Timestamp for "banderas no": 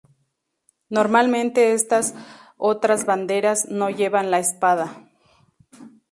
3.05-3.91